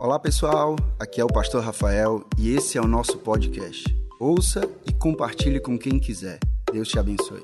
[0.00, 3.84] Olá pessoal, aqui é o Pastor Rafael e esse é o nosso podcast.
[4.18, 6.38] Ouça e compartilhe com quem quiser.
[6.72, 7.42] Deus te abençoe.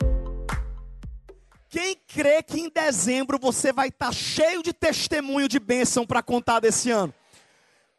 [1.68, 6.60] Quem crê que em dezembro você vai estar cheio de testemunho de bênção para contar
[6.60, 7.12] desse ano?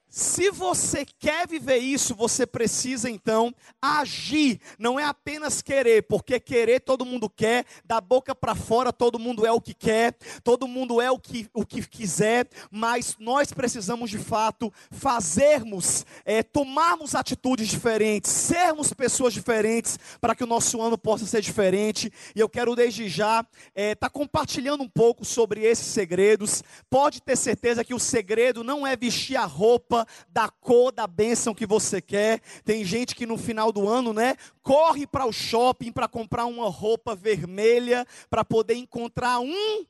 [0.09, 6.79] Se você quer viver isso, você precisa então agir, não é apenas querer, porque querer
[6.79, 11.01] todo mundo quer, da boca para fora todo mundo é o que quer, todo mundo
[11.01, 17.67] é o que, o que quiser, mas nós precisamos de fato fazermos, é, tomarmos atitudes
[17.67, 22.11] diferentes, sermos pessoas diferentes, para que o nosso ano possa ser diferente.
[22.35, 26.63] E eu quero desde já estar é, tá compartilhando um pouco sobre esses segredos.
[26.89, 31.07] Pode ter certeza que o segredo não é vestir a roupa roupa da cor da
[31.07, 32.41] bênção que você quer.
[32.63, 36.69] Tem gente que no final do ano, né, corre para o shopping para comprar uma
[36.69, 39.85] roupa vermelha para poder encontrar um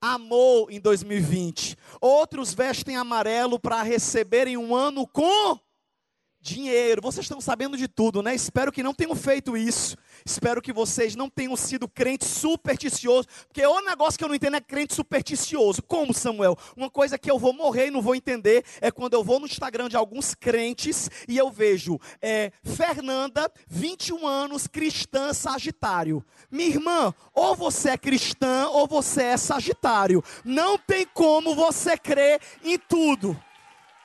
[0.00, 1.76] amor em 2020.
[2.00, 5.58] Outros vestem amarelo para receberem um ano com
[6.42, 7.00] dinheiro.
[7.00, 8.34] Vocês estão sabendo de tudo, né?
[8.34, 9.96] Espero que não tenham feito isso.
[10.26, 13.26] Espero que vocês não tenham sido crentes supersticiosos.
[13.46, 15.82] Porque o negócio que eu não entendo é crente supersticioso.
[15.82, 16.58] Como, Samuel?
[16.76, 19.46] Uma coisa que eu vou morrer e não vou entender é quando eu vou no
[19.46, 26.24] Instagram de alguns crentes e eu vejo é, Fernanda, 21 anos, cristã, Sagitário.
[26.50, 30.22] Minha irmã, ou você é cristã ou você é Sagitário.
[30.44, 33.40] Não tem como você crer em tudo.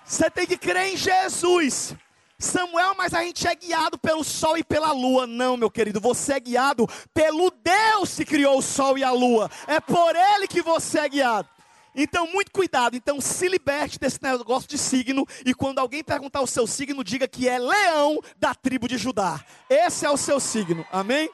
[0.05, 1.95] Você tem que crer em Jesus.
[2.39, 5.25] Samuel, mas a gente é guiado pelo sol e pela lua.
[5.25, 9.49] Não, meu querido, você é guiado pelo Deus que criou o sol e a lua.
[9.65, 11.49] É por ele que você é guiado.
[11.95, 12.95] Então, muito cuidado.
[12.95, 15.25] Então, se liberte desse negócio de signo.
[15.43, 19.43] E quando alguém perguntar o seu signo, diga que é leão da tribo de Judá.
[19.67, 20.85] Esse é o seu signo.
[20.91, 21.27] Amém?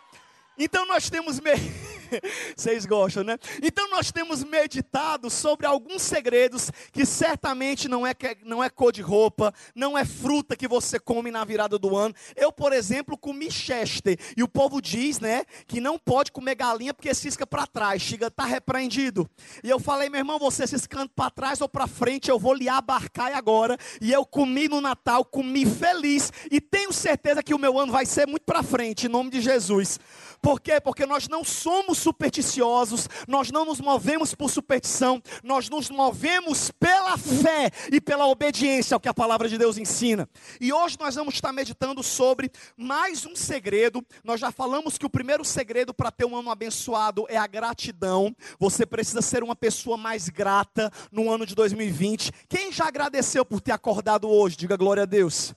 [0.58, 1.42] Então, nós temos.
[1.42, 1.52] Me...
[2.56, 3.38] Vocês gostam, né?
[3.62, 9.02] Então nós temos meditado sobre alguns segredos que certamente não é, não é cor de
[9.02, 12.14] roupa, não é fruta que você come na virada do ano.
[12.36, 14.18] Eu, por exemplo, comi chester.
[14.36, 18.02] E o povo diz, né, que não pode comer galinha porque cisca para trás.
[18.02, 19.30] Chega, tá repreendido.
[19.64, 22.70] E eu falei, meu irmão, você ciscando para trás ou para frente, eu vou lhe
[22.70, 23.78] abarcar agora.
[24.02, 26.32] E eu comi no Natal, comi feliz.
[26.52, 29.42] E tenho certeza que o meu ano vai ser muito para frente, em nome de
[29.42, 30.00] Jesus.
[30.42, 30.82] Por quê?
[30.82, 37.18] Porque nós não somos supersticiosos, nós não nos movemos por superstição, nós nos movemos pela
[37.18, 40.28] fé e pela obediência ao que a palavra de Deus ensina.
[40.60, 44.06] E hoje nós vamos estar meditando sobre mais um segredo.
[44.24, 48.36] Nós já falamos que o primeiro segredo para ter um ano abençoado é a gratidão.
[48.60, 52.32] Você precisa ser uma pessoa mais grata no ano de 2020.
[52.50, 54.58] Quem já agradeceu por ter acordado hoje?
[54.58, 55.54] Diga glória a Deus.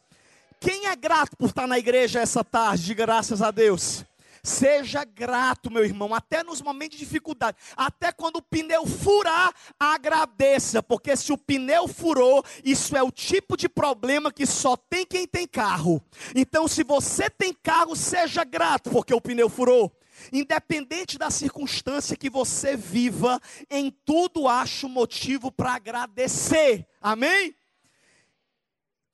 [0.60, 2.84] Quem é grato por estar na igreja essa tarde?
[2.84, 4.04] Diga graças a Deus.
[4.46, 10.80] Seja grato, meu irmão, até nos momentos de dificuldade, até quando o pneu furar, agradeça,
[10.80, 15.26] porque se o pneu furou, isso é o tipo de problema que só tem quem
[15.26, 16.00] tem carro.
[16.32, 19.92] Então, se você tem carro, seja grato, porque o pneu furou.
[20.32, 26.86] Independente da circunstância que você viva, em tudo acho motivo para agradecer.
[27.02, 27.52] Amém?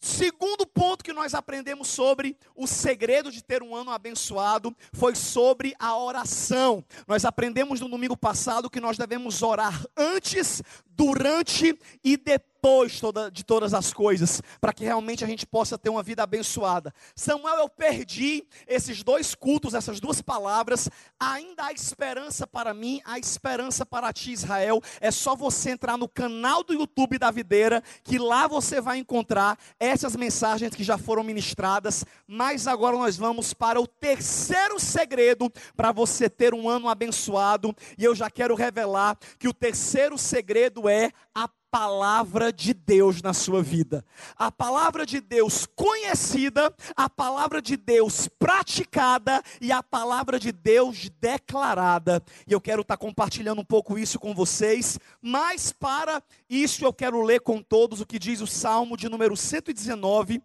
[0.05, 5.77] Segundo ponto que nós aprendemos sobre o segredo de ter um ano abençoado foi sobre
[5.79, 6.85] a oração.
[7.07, 13.29] Nós aprendemos no domingo passado que nós devemos orar antes, durante e depois depois toda,
[13.29, 16.95] de todas as coisas, para que realmente a gente possa ter uma vida abençoada.
[17.17, 20.89] Samuel, eu perdi esses dois cultos, essas duas palavras.
[21.19, 24.81] Ainda há esperança para mim, há esperança para ti, Israel.
[25.01, 29.59] É só você entrar no canal do YouTube da Videira, que lá você vai encontrar
[29.81, 32.05] essas mensagens que já foram ministradas.
[32.29, 37.75] Mas agora nós vamos para o terceiro segredo para você ter um ano abençoado.
[37.99, 43.33] E eu já quero revelar que o terceiro segredo é a palavra de Deus na
[43.33, 44.05] sua vida.
[44.37, 51.09] A palavra de Deus conhecida, a palavra de Deus praticada e a palavra de Deus
[51.19, 52.23] declarada.
[52.47, 57.23] E eu quero estar compartilhando um pouco isso com vocês, mas para isso eu quero
[57.23, 60.43] ler com todos o que diz o Salmo de número 119,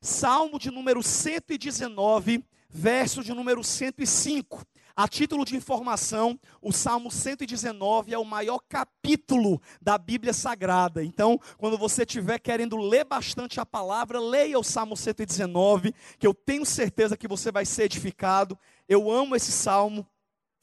[0.00, 4.64] Salmo de número 119, verso de número 105.
[5.00, 11.02] A título de informação, o Salmo 119 é o maior capítulo da Bíblia Sagrada.
[11.02, 16.34] Então, quando você estiver querendo ler bastante a palavra, leia o Salmo 119, que eu
[16.34, 18.58] tenho certeza que você vai ser edificado.
[18.86, 20.06] Eu amo esse salmo.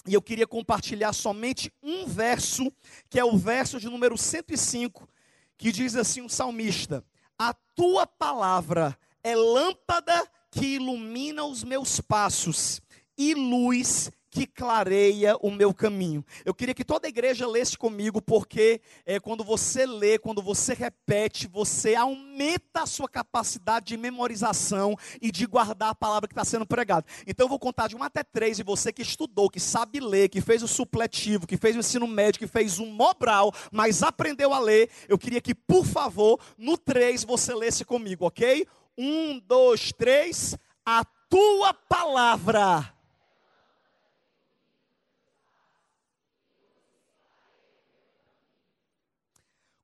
[0.05, 2.71] E eu queria compartilhar somente um verso,
[3.09, 5.09] que é o verso de número 105,
[5.57, 7.03] que diz assim: o salmista:
[7.39, 12.83] A tua palavra é lâmpada que ilumina os meus passos
[13.17, 16.23] e luz que clareia o meu caminho.
[16.45, 20.75] Eu queria que toda a igreja lesse comigo, porque é, quando você lê, quando você
[20.75, 26.45] repete, você aumenta a sua capacidade de memorização e de guardar a palavra que está
[26.45, 27.03] sendo pregada.
[27.25, 30.29] Então eu vou contar de um até três, e você que estudou, que sabe ler,
[30.29, 34.53] que fez o supletivo, que fez o ensino médio, que fez um mobral, mas aprendeu
[34.53, 38.67] a ler, eu queria que, por favor, no três você lesse comigo, ok?
[38.95, 40.55] Um, dois, três.
[40.85, 42.96] A tua palavra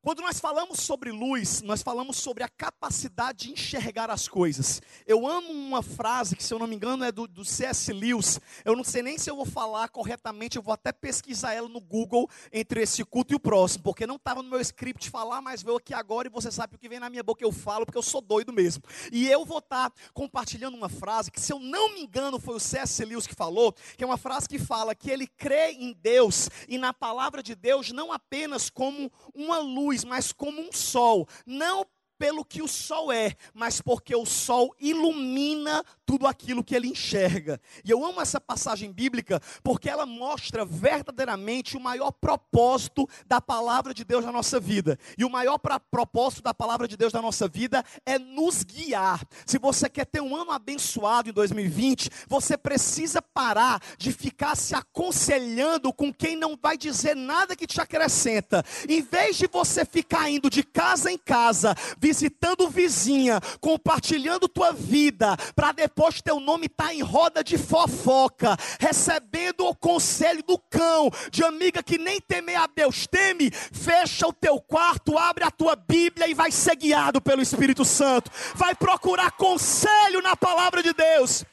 [0.03, 4.81] Quando nós falamos sobre luz, nós falamos sobre a capacidade de enxergar as coisas.
[5.07, 7.93] Eu amo uma frase que, se eu não me engano, é do, do C.S.
[7.93, 8.37] Lewis.
[8.65, 11.79] Eu não sei nem se eu vou falar corretamente, eu vou até pesquisar ela no
[11.79, 15.63] Google entre esse culto e o próximo, porque não estava no meu script falar, mas
[15.63, 17.97] veio aqui agora e você sabe o que vem na minha boca eu falo, porque
[17.97, 18.83] eu sou doido mesmo.
[19.09, 22.55] E eu vou estar tá compartilhando uma frase que, se eu não me engano, foi
[22.55, 23.05] o C.S.
[23.05, 26.77] Lewis que falou, que é uma frase que fala que ele crê em Deus e
[26.77, 31.85] na palavra de Deus não apenas como uma luz luz, mas como um sol, não
[32.23, 37.59] pelo que o sol é, mas porque o sol ilumina tudo aquilo que ele enxerga.
[37.83, 43.93] E eu amo essa passagem bíblica porque ela mostra verdadeiramente o maior propósito da palavra
[43.93, 44.97] de Deus na nossa vida.
[45.17, 45.59] E o maior
[45.91, 49.21] propósito da palavra de Deus na nossa vida é nos guiar.
[49.45, 54.73] Se você quer ter um ano abençoado em 2020, você precisa parar de ficar se
[54.73, 58.63] aconselhando com quem não vai dizer nada que te acrescenta.
[58.87, 61.75] Em vez de você ficar indo de casa em casa,
[62.13, 68.55] visitando vizinha, compartilhando tua vida, para depois teu nome estar tá em roda de fofoca,
[68.79, 74.33] recebendo o conselho do cão, de amiga que nem temer a Deus teme, fecha o
[74.33, 78.29] teu quarto, abre a tua Bíblia e vai ser guiado pelo Espírito Santo.
[78.53, 81.43] Vai procurar conselho na palavra de Deus,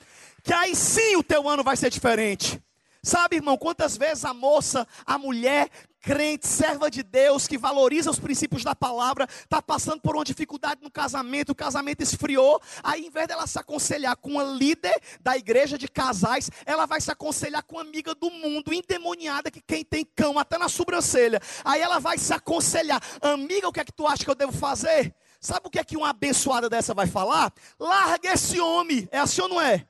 [0.43, 2.61] que aí sim o teu ano vai ser diferente.
[3.03, 8.19] Sabe, irmão, quantas vezes a moça, a mulher crente, serva de Deus, que valoriza os
[8.19, 13.11] princípios da palavra, está passando por uma dificuldade no casamento, o casamento esfriou, aí em
[13.11, 17.63] vez dela se aconselhar com uma líder da igreja de casais, ela vai se aconselhar
[17.63, 21.99] com uma amiga do mundo, endemoniada, que quem tem cão até na sobrancelha, aí ela
[21.99, 25.15] vai se aconselhar, amiga, o que é que tu acha que eu devo fazer?
[25.41, 27.51] Sabe o que é que uma abençoada dessa vai falar?
[27.79, 29.87] Larga esse homem, é assim ou não é?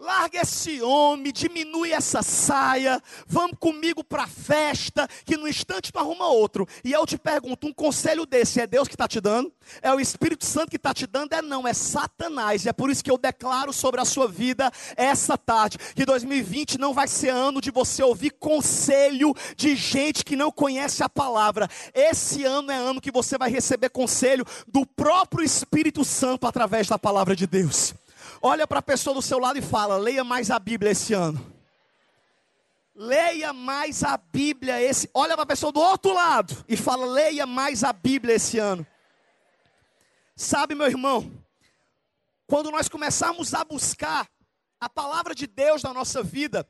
[0.00, 5.98] Larga esse homem, diminui essa saia, vamos comigo para a festa, que no instante tu
[5.98, 6.66] arruma outro.
[6.82, 9.52] E eu te pergunto, um conselho desse é Deus que está te dando?
[9.82, 11.34] É o Espírito Santo que está te dando?
[11.34, 12.64] É não, é Satanás.
[12.64, 16.78] E é por isso que eu declaro sobre a sua vida essa tarde, que 2020
[16.78, 21.68] não vai ser ano de você ouvir conselho de gente que não conhece a palavra.
[21.92, 26.98] Esse ano é ano que você vai receber conselho do próprio Espírito Santo através da
[26.98, 27.94] palavra de Deus.
[28.42, 31.54] Olha para a pessoa do seu lado e fala: leia mais a Bíblia esse ano.
[32.94, 35.10] Leia mais a Bíblia esse.
[35.12, 38.86] Olha para a pessoa do outro lado e fala: leia mais a Bíblia esse ano.
[40.34, 41.30] Sabe, meu irmão,
[42.46, 44.26] quando nós começarmos a buscar
[44.80, 46.66] a palavra de Deus na nossa vida,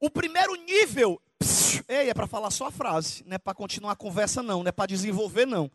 [0.00, 3.92] o primeiro nível, psiu, ei, é para falar só a frase, não é para continuar
[3.92, 5.68] a conversa, não, não é para desenvolver, não.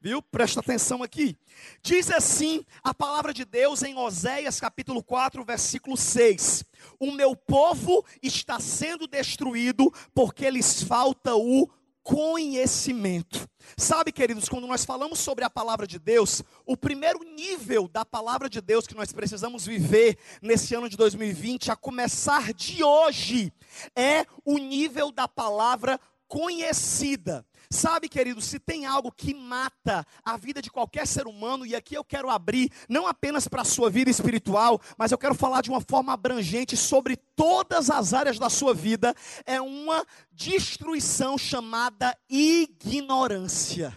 [0.00, 0.22] Viu?
[0.22, 1.36] Presta atenção aqui.
[1.82, 6.64] Diz assim a palavra de Deus em Oséias capítulo 4, versículo 6:
[7.00, 11.68] O meu povo está sendo destruído porque lhes falta o
[12.04, 13.48] conhecimento.
[13.76, 18.48] Sabe, queridos, quando nós falamos sobre a palavra de Deus, o primeiro nível da palavra
[18.48, 23.52] de Deus que nós precisamos viver nesse ano de 2020, a começar de hoje,
[23.96, 27.44] é o nível da palavra conhecida.
[27.70, 31.94] Sabe, querido, se tem algo que mata a vida de qualquer ser humano, e aqui
[31.94, 35.68] eu quero abrir, não apenas para a sua vida espiritual, mas eu quero falar de
[35.68, 43.94] uma forma abrangente sobre todas as áreas da sua vida, é uma destruição chamada ignorância.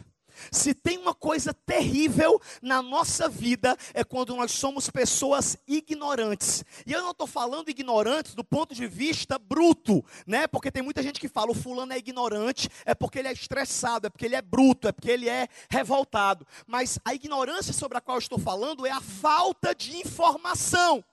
[0.52, 6.64] Se tem uma coisa terrível na nossa vida, é quando nós somos pessoas ignorantes.
[6.86, 10.48] E eu não estou falando ignorantes do ponto de vista bruto, né?
[10.48, 14.08] Porque tem muita gente que fala, o fulano é ignorante, é porque ele é estressado,
[14.08, 16.46] é porque ele é bruto, é porque ele é revoltado.
[16.66, 21.04] Mas a ignorância sobre a qual eu estou falando é a falta de informação.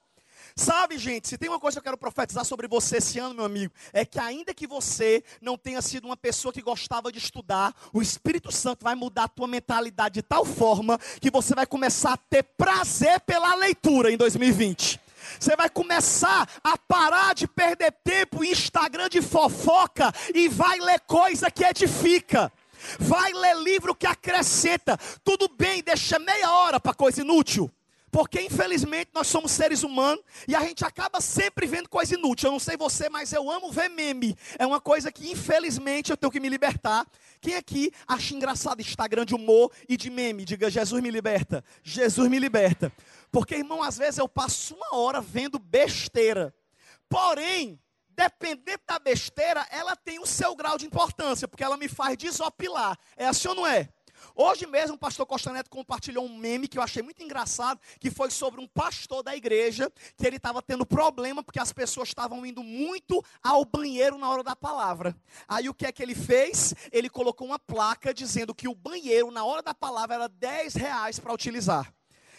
[0.59, 3.45] Sabe, gente, se tem uma coisa que eu quero profetizar sobre você esse ano, meu
[3.45, 7.73] amigo, é que ainda que você não tenha sido uma pessoa que gostava de estudar,
[7.93, 12.15] o Espírito Santo vai mudar a tua mentalidade de tal forma que você vai começar
[12.15, 15.01] a ter prazer pela leitura em 2020.
[15.39, 20.99] Você vai começar a parar de perder tempo em Instagram de fofoca e vai ler
[21.07, 22.53] coisa que edifica.
[22.99, 24.99] Vai ler livro que acrescenta.
[25.23, 27.71] Tudo bem, deixa meia hora para coisa inútil.
[28.11, 32.49] Porque infelizmente nós somos seres humanos e a gente acaba sempre vendo coisa inútil.
[32.49, 34.37] Eu não sei você, mas eu amo ver meme.
[34.59, 37.07] É uma coisa que infelizmente eu tenho que me libertar.
[37.41, 40.45] Quem aqui acha engraçado Instagram de humor e de meme?
[40.45, 41.65] Diga, Jesus me liberta.
[41.83, 42.93] Jesus me liberta.
[43.31, 46.55] Porque, irmão, às vezes eu passo uma hora vendo besteira.
[47.09, 52.17] Porém, dependendo da besteira, ela tem o seu grau de importância, porque ela me faz
[52.17, 52.99] desopilar.
[53.17, 53.89] É assim ou não é?
[54.35, 58.11] Hoje mesmo o pastor Costa Neto compartilhou um meme que eu achei muito engraçado, que
[58.11, 62.45] foi sobre um pastor da igreja, que ele estava tendo problema porque as pessoas estavam
[62.47, 65.17] indo muito ao banheiro na hora da palavra.
[65.47, 66.75] Aí o que é que ele fez?
[66.93, 71.19] Ele colocou uma placa dizendo que o banheiro na hora da palavra era 10 reais
[71.19, 71.98] para utilizar.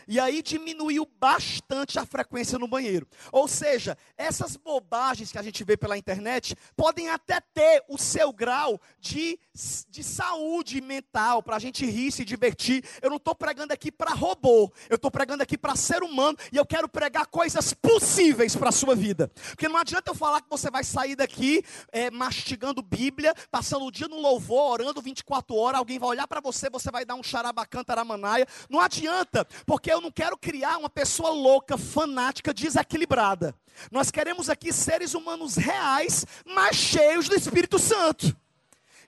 [0.10, 3.08] E aí diminuiu bastante a frequência no banheiro.
[3.32, 8.34] Ou seja, essas bobagens que a gente vê pela internet podem até ter o seu
[8.34, 9.40] grau de,
[9.88, 12.84] de saúde mental, para a gente rir, se divertir.
[13.04, 16.58] Eu não estou pregando aqui para robô, eu estou pregando aqui para ser humano e
[16.58, 19.32] eu quero pregar coisas possíveis para a sua vida.
[19.50, 23.92] Porque não adianta eu falar que você vai sair daqui é, mastigando Bíblia, passando o
[23.92, 27.22] dia no louvor, orando 24 horas, alguém vai olhar para você, você vai dar um
[27.22, 28.48] xarabacã, taramanaia.
[28.68, 33.54] Não adianta, porque eu eu não quero criar uma pessoa louca, fanática, desequilibrada.
[33.92, 38.36] Nós queremos aqui seres humanos reais, mas cheios do Espírito Santo.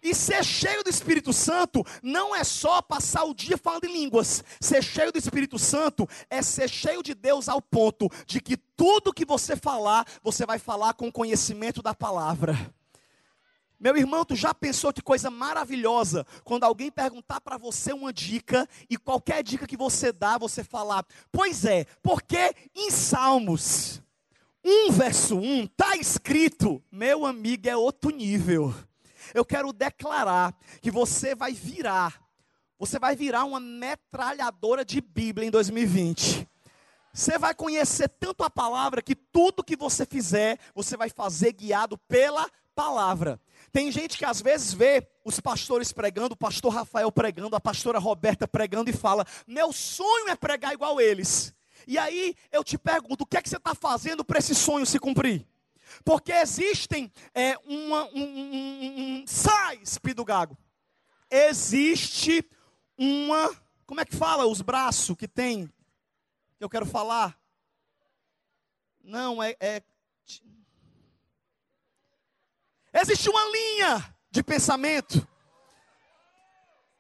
[0.03, 4.43] E ser cheio do Espírito Santo não é só passar o dia falando em línguas.
[4.59, 9.13] Ser cheio do Espírito Santo é ser cheio de Deus ao ponto de que tudo
[9.13, 12.57] que você falar, você vai falar com conhecimento da palavra.
[13.81, 18.69] Meu irmão, tu já pensou que coisa maravilhosa quando alguém perguntar para você uma dica
[18.87, 23.99] e qualquer dica que você dá, você falar, pois é, porque em Salmos
[24.63, 28.71] 1 verso 1 está escrito, meu amigo, é outro nível.
[29.33, 32.21] Eu quero declarar que você vai virar,
[32.77, 36.47] você vai virar uma metralhadora de Bíblia em 2020.
[37.11, 41.97] Você vai conhecer tanto a palavra que tudo que você fizer, você vai fazer guiado
[41.97, 43.39] pela palavra.
[43.71, 47.99] Tem gente que às vezes vê os pastores pregando, o pastor Rafael pregando, a pastora
[47.99, 51.53] Roberta pregando e fala: Meu sonho é pregar igual eles.
[51.87, 54.85] E aí eu te pergunto: o que é que você está fazendo para esse sonho
[54.85, 55.47] se cumprir?
[56.03, 60.57] Porque existem é, uma, um, um, um, sai, Espido Gago.
[61.29, 62.45] Existe
[62.97, 63.53] uma,
[63.85, 65.67] como é que fala os braços que tem?
[66.57, 67.37] Que eu quero falar.
[69.03, 69.81] Não, é, é
[72.93, 75.27] Existe uma linha de pensamento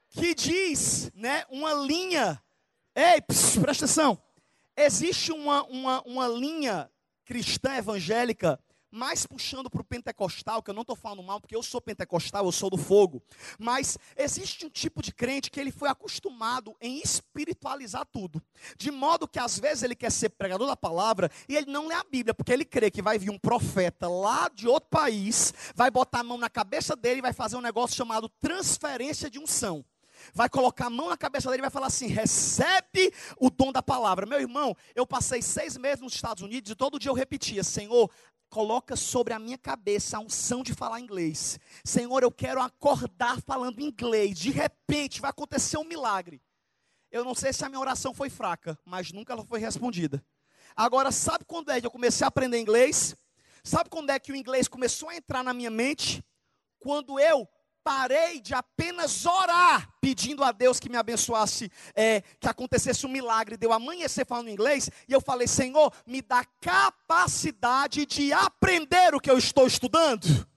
[0.09, 2.41] que diz, né, uma linha.
[2.95, 4.21] Ei, pss, presta atenção.
[4.75, 6.89] Existe uma, uma, uma linha
[7.25, 8.59] cristã evangélica
[8.91, 12.45] mais puxando para o pentecostal, que eu não estou falando mal, porque eu sou pentecostal,
[12.45, 13.23] eu sou do fogo.
[13.57, 18.41] Mas existe um tipo de crente que ele foi acostumado em espiritualizar tudo.
[18.77, 21.95] De modo que às vezes ele quer ser pregador da palavra e ele não lê
[21.95, 25.89] a Bíblia, porque ele crê que vai vir um profeta lá de outro país, vai
[25.89, 29.85] botar a mão na cabeça dele e vai fazer um negócio chamado transferência de unção
[30.33, 33.81] vai colocar a mão na cabeça dele e vai falar assim: recebe o dom da
[33.81, 34.25] palavra.
[34.25, 38.09] Meu irmão, eu passei seis meses nos Estados Unidos e todo dia eu repetia: Senhor,
[38.51, 41.57] coloca sobre a minha cabeça a unção de falar inglês.
[41.85, 44.37] Senhor, eu quero acordar falando inglês.
[44.37, 46.41] De repente vai acontecer um milagre.
[47.09, 50.23] Eu não sei se a minha oração foi fraca, mas nunca ela foi respondida.
[50.75, 53.15] Agora, sabe quando é que eu comecei a aprender inglês?
[53.63, 56.23] Sabe quando é que o inglês começou a entrar na minha mente?
[56.77, 57.47] Quando eu
[57.83, 63.57] parei de apenas orar, pedindo a Deus que me abençoasse, é, que acontecesse um milagre,
[63.57, 69.19] de eu amanhecer falando inglês, e eu falei, Senhor, me dá capacidade de aprender o
[69.19, 70.49] que eu estou estudando.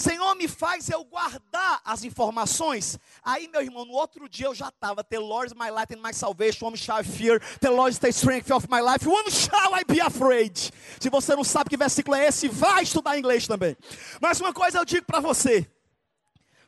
[0.00, 2.98] Senhor, me faz eu guardar as informações.
[3.22, 5.04] Aí, meu irmão, no outro dia eu já estava.
[5.04, 6.66] The Lord is my light and my salvation.
[6.66, 7.38] Whom shall I fear?
[7.60, 9.06] The Lord is the strength of my life.
[9.06, 10.72] Whom shall I be afraid?
[10.98, 13.76] Se você não sabe que versículo é esse, vai estudar inglês também.
[14.22, 15.70] Mas uma coisa eu digo para você.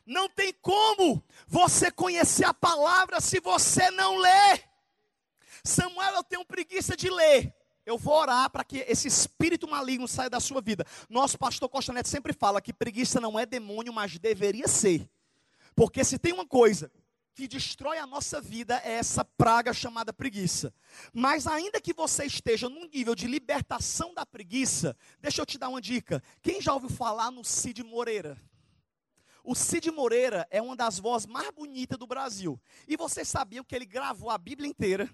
[0.05, 4.63] Não tem como você conhecer a palavra se você não lê.
[5.63, 7.55] Samuel, eu tenho preguiça de ler.
[7.85, 10.85] Eu vou orar para que esse espírito maligno saia da sua vida.
[11.09, 15.09] Nosso pastor Costa Neto sempre fala que preguiça não é demônio, mas deveria ser.
[15.75, 16.91] Porque se tem uma coisa
[17.33, 20.73] que destrói a nossa vida é essa praga chamada preguiça.
[21.11, 25.69] Mas ainda que você esteja num nível de libertação da preguiça, deixa eu te dar
[25.69, 26.21] uma dica.
[26.41, 28.39] Quem já ouviu falar no Cid Moreira?
[29.43, 32.59] O Cid Moreira é uma das vozes mais bonitas do Brasil.
[32.87, 35.09] E você sabia que ele gravou a Bíblia inteira?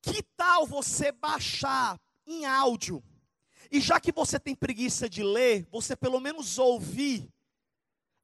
[0.00, 3.02] Que tal você baixar em áudio?
[3.70, 7.28] E já que você tem preguiça de ler, você pelo menos ouvir.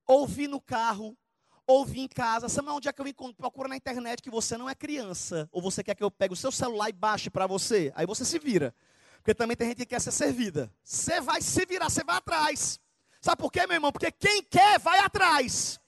[0.06, 1.18] Ouvir no carro,
[1.66, 2.48] ouvir em casa.
[2.48, 3.34] Sabe onde é que eu encontro?
[3.34, 5.48] Procura na internet que você não é criança.
[5.50, 7.92] Ou você quer que eu pegue o seu celular e baixe para você.
[7.96, 8.74] Aí você se vira.
[9.16, 10.72] Porque também tem gente que quer ser servida.
[10.82, 12.80] Você vai se virar, você vai atrás.
[13.20, 13.92] Sabe por quê, meu irmão?
[13.92, 15.80] Porque quem quer, vai atrás.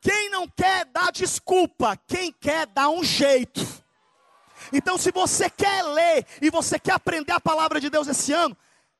[0.00, 1.96] Quem não quer, dá desculpa.
[2.06, 3.60] Quem quer, dá um jeito.
[4.72, 8.56] Então, se você quer ler e você quer aprender a palavra de Deus esse ano,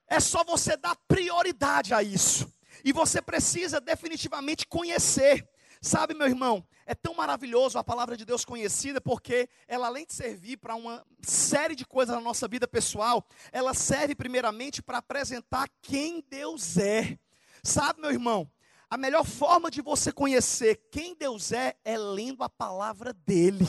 [0.09, 2.52] é só você dar prioridade a isso.
[2.85, 5.49] E você precisa definitivamente conhecer.
[5.81, 10.12] Sabe, meu irmão, é tão maravilhoso a palavra de Deus conhecida, porque ela, além de
[10.12, 15.69] servir para uma série de coisas na nossa vida pessoal, ela serve primeiramente para apresentar
[15.81, 17.19] quem Deus é.
[17.62, 18.50] Sabe, meu irmão,
[18.90, 23.66] a melhor forma de você conhecer quem Deus é é lendo a palavra dele.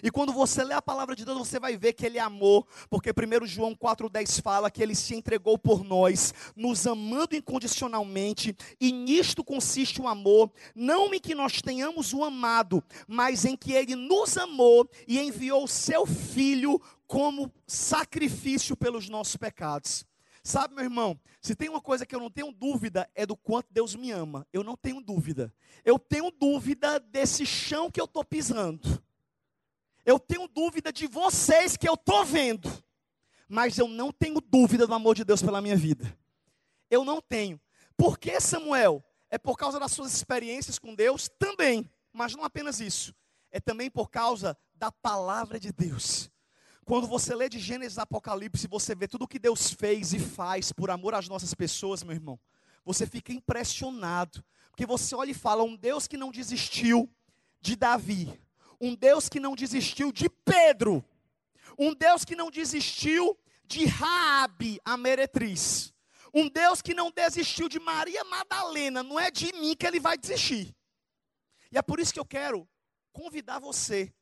[0.00, 2.64] E quando você lê a palavra de Deus, você vai ver que ele é amor,
[2.88, 8.92] porque 1 João 4,10 fala que ele se entregou por nós, nos amando incondicionalmente, e
[8.92, 13.96] nisto consiste o amor, não em que nós tenhamos o amado, mas em que ele
[13.96, 20.06] nos amou e enviou o seu filho como sacrifício pelos nossos pecados.
[20.42, 23.72] Sabe, meu irmão, se tem uma coisa que eu não tenho dúvida, é do quanto
[23.72, 24.46] Deus me ama.
[24.52, 25.54] Eu não tenho dúvida.
[25.84, 29.02] Eu tenho dúvida desse chão que eu estou pisando.
[30.04, 32.68] Eu tenho dúvida de vocês que eu estou vendo.
[33.48, 36.18] Mas eu não tenho dúvida do amor de Deus pela minha vida.
[36.90, 37.60] Eu não tenho.
[37.96, 39.04] Por que, Samuel?
[39.30, 41.28] É por causa das suas experiências com Deus?
[41.38, 41.88] Também.
[42.12, 43.14] Mas não apenas isso.
[43.52, 46.31] É também por causa da palavra de Deus.
[46.84, 50.72] Quando você lê de Gênesis Apocalipse, você vê tudo o que Deus fez e faz
[50.72, 52.38] por amor às nossas pessoas, meu irmão.
[52.84, 54.44] Você fica impressionado.
[54.70, 57.08] Porque você olha e fala: um Deus que não desistiu
[57.60, 58.28] de Davi,
[58.80, 61.04] um Deus que não desistiu de Pedro,
[61.78, 65.94] um Deus que não desistiu de Raabe, a meretriz,
[66.34, 70.18] um Deus que não desistiu de Maria Madalena, não é de mim que ele vai
[70.18, 70.74] desistir.
[71.70, 72.68] E é por isso que eu quero
[73.12, 74.12] convidar você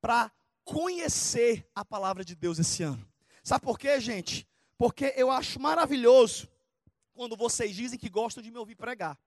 [0.00, 0.32] para
[0.68, 3.02] conhecer a palavra de Deus esse ano.
[3.42, 4.46] Sabe por quê, gente?
[4.76, 6.46] Porque eu acho maravilhoso
[7.14, 9.18] quando vocês dizem que gostam de me ouvir pregar.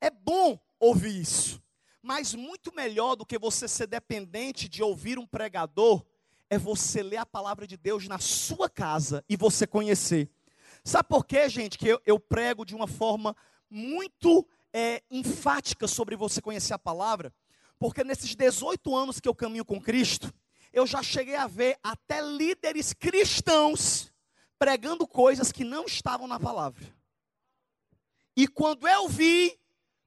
[0.00, 1.62] É bom ouvir isso,
[2.02, 6.04] mas muito melhor do que você ser dependente de ouvir um pregador
[6.50, 10.28] é você ler a palavra de Deus na sua casa e você conhecer.
[10.82, 13.36] Sabe por quê, gente, que eu, eu prego de uma forma
[13.70, 17.32] muito é, enfática sobre você conhecer a palavra?
[17.78, 20.34] Porque nesses 18 anos que eu caminho com Cristo,
[20.72, 24.12] eu já cheguei a ver até líderes cristãos
[24.58, 26.94] pregando coisas que não estavam na palavra.
[28.36, 29.58] E quando eu vi,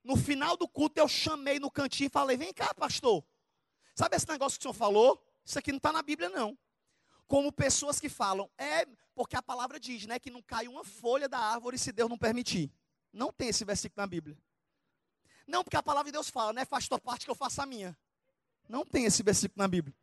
[0.04, 3.24] no final do culto, eu chamei no cantinho e falei: Vem cá, pastor.
[3.96, 5.22] Sabe esse negócio que o senhor falou?
[5.46, 6.58] Isso aqui não está na Bíblia, não.
[7.28, 11.28] Como pessoas que falam, é porque a palavra diz, né, que não cai uma folha
[11.28, 12.72] da árvore se Deus não permitir.
[13.12, 14.38] Não tem esse versículo na Bíblia.
[15.46, 17.66] Não, porque a palavra de Deus fala, né, faz tua parte que eu faça a
[17.66, 17.98] minha.
[18.68, 19.96] Não tem esse versículo na Bíblia.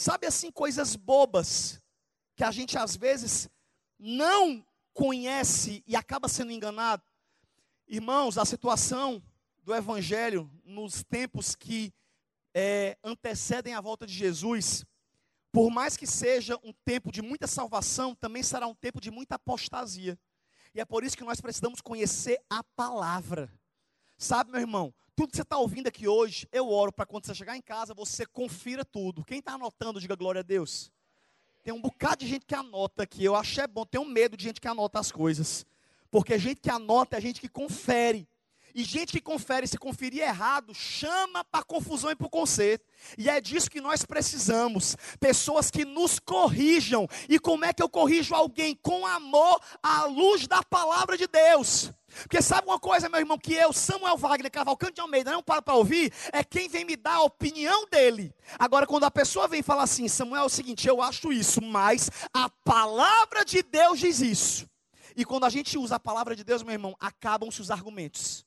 [0.00, 1.82] Sabe assim, coisas bobas,
[2.36, 3.50] que a gente às vezes
[3.98, 7.02] não conhece e acaba sendo enganado.
[7.84, 9.20] Irmãos, a situação
[9.64, 11.92] do Evangelho nos tempos que
[12.54, 14.84] é, antecedem a volta de Jesus,
[15.50, 19.34] por mais que seja um tempo de muita salvação, também será um tempo de muita
[19.34, 20.16] apostasia.
[20.72, 23.52] E é por isso que nós precisamos conhecer a palavra.
[24.16, 27.34] Sabe, meu irmão, tudo que você está ouvindo aqui hoje, eu oro para quando você
[27.34, 29.24] chegar em casa, você confira tudo.
[29.24, 30.92] Quem está anotando, diga glória a Deus.
[31.64, 33.24] Tem um bocado de gente que anota aqui.
[33.24, 35.66] Eu acho é bom, tenho medo de gente que anota as coisas.
[36.08, 38.28] Porque gente que anota é gente que confere.
[38.72, 42.86] E gente que confere, se conferir errado, chama para confusão e para o conserto.
[43.18, 44.96] E é disso que nós precisamos.
[45.18, 47.08] Pessoas que nos corrijam.
[47.28, 48.76] E como é que eu corrijo alguém?
[48.76, 51.90] Com amor à luz da palavra de Deus.
[52.22, 55.62] Porque sabe uma coisa, meu irmão, que eu, Samuel Wagner, Cavalcante de Almeida, não paro
[55.62, 58.34] para ouvir, é quem vem me dar a opinião dele.
[58.58, 62.10] Agora, quando a pessoa vem falar assim, Samuel, é o seguinte, eu acho isso, mas
[62.32, 64.68] a palavra de Deus diz isso.
[65.16, 68.46] E quando a gente usa a palavra de Deus, meu irmão, acabam-se os argumentos.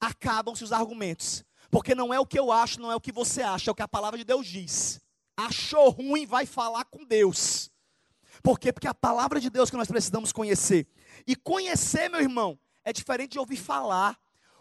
[0.00, 1.44] Acabam-se os argumentos.
[1.70, 3.74] Porque não é o que eu acho, não é o que você acha, é o
[3.74, 5.00] que a palavra de Deus diz.
[5.36, 7.70] Achou ruim, vai falar com Deus.
[8.42, 8.72] Por quê?
[8.72, 10.86] Porque a palavra de Deus que nós precisamos conhecer.
[11.26, 14.16] E conhecer, meu irmão, é diferente de ouvir falar.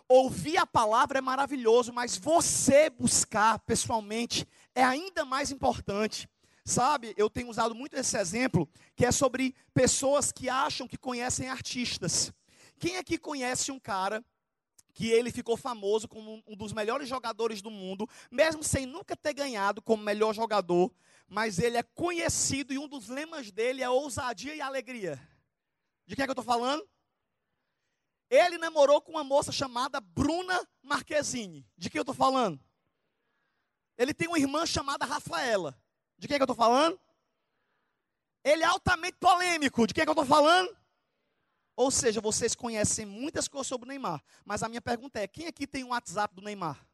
[0.10, 6.28] Ouvir a palavra é maravilhoso, mas você buscar pessoalmente é ainda mais importante.
[6.66, 11.48] Sabe, eu tenho usado muito esse exemplo, que é sobre pessoas que acham que conhecem
[11.48, 12.34] artistas.
[12.80, 14.26] Quem aqui conhece um cara
[14.92, 19.34] que ele ficou famoso como um dos melhores jogadores do mundo, mesmo sem nunca ter
[19.34, 20.92] ganhado como melhor jogador,
[21.28, 25.22] mas ele é conhecido e um dos lemas dele é ousadia e alegria.
[26.08, 26.88] De quem é que eu estou falando?
[28.36, 31.66] Ele namorou com uma moça chamada Bruna Marquezine.
[31.78, 32.60] De quem eu estou falando?
[33.98, 35.78] ele tem uma irmã chamada Rafaela.
[36.18, 37.00] De quem é que eu estou falando?
[38.44, 39.88] Ele é altamente polêmico.
[39.88, 40.76] De quem é que eu estou falando?
[41.76, 44.24] Ou seja, vocês conhecem muitas coisas sobre o Neymar.
[44.46, 46.86] Mas a minha pergunta é: quem aqui tem um WhatsApp do Neymar?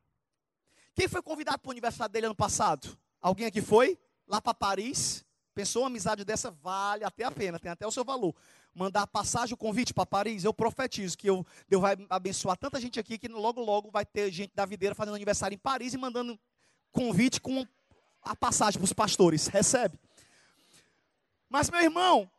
[0.93, 2.97] Quem foi convidado para o aniversário dele ano passado?
[3.21, 3.99] Alguém aqui foi?
[4.27, 5.25] Lá para Paris?
[5.53, 6.49] Pensou uma amizade dessa?
[6.49, 8.33] Vale até a pena, tem até o seu valor.
[8.73, 12.99] Mandar passagem, o convite para Paris, eu profetizo que eu, Deus vai abençoar tanta gente
[12.99, 16.39] aqui que logo, logo vai ter gente da videira fazendo aniversário em Paris e mandando
[16.91, 17.65] convite com
[18.21, 19.47] a passagem para os pastores.
[19.47, 19.99] Recebe.
[21.49, 22.31] Mas, meu irmão,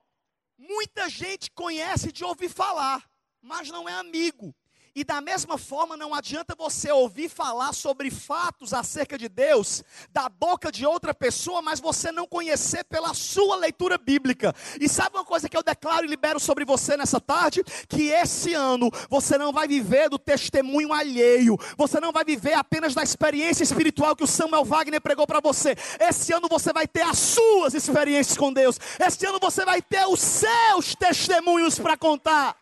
[0.56, 3.06] muita gente conhece de ouvir falar,
[3.42, 4.54] mas não é amigo.
[4.94, 10.28] E da mesma forma, não adianta você ouvir falar sobre fatos acerca de Deus da
[10.28, 14.54] boca de outra pessoa, mas você não conhecer pela sua leitura bíblica.
[14.78, 17.64] E sabe uma coisa que eu declaro e libero sobre você nessa tarde?
[17.88, 22.92] Que esse ano você não vai viver do testemunho alheio, você não vai viver apenas
[22.92, 25.74] da experiência espiritual que o Samuel Wagner pregou para você.
[25.98, 30.06] Esse ano você vai ter as suas experiências com Deus, esse ano você vai ter
[30.06, 32.61] os seus testemunhos para contar.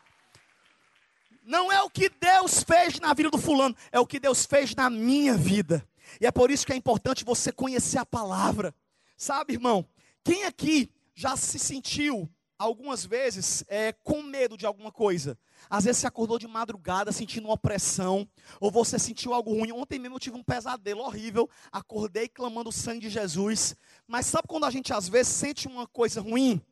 [1.50, 4.72] Não é o que Deus fez na vida do fulano, é o que Deus fez
[4.72, 5.84] na minha vida.
[6.20, 8.72] E é por isso que é importante você conhecer a palavra.
[9.16, 9.84] Sabe, irmão,
[10.22, 15.36] quem aqui já se sentiu algumas vezes é, com medo de alguma coisa?
[15.68, 18.28] Às vezes você acordou de madrugada sentindo uma opressão,
[18.60, 19.72] ou você sentiu algo ruim.
[19.72, 23.74] Ontem mesmo eu tive um pesadelo horrível, acordei clamando o sangue de Jesus.
[24.06, 26.62] Mas sabe quando a gente às vezes sente uma coisa ruim?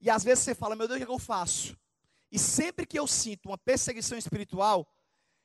[0.00, 1.76] E às vezes você fala, meu Deus, o que, é que eu faço?
[2.32, 4.90] E sempre que eu sinto uma perseguição espiritual,